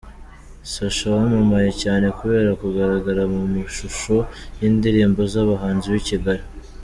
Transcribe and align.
Sacha 0.71 1.05
wamamaye 1.15 1.71
cyane 1.81 2.05
kubera 2.17 2.49
kugaragara 2.61 3.21
mu 3.33 3.41
mashusho 3.53 4.15
y’indirimbo 4.59 5.21
z’abahanzi 5.31 5.87
b’i 5.93 6.05
Kigali. 6.09 6.43